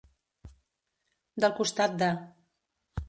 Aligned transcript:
Del 1.45 1.55
costat 1.59 1.99
de. 2.03 2.11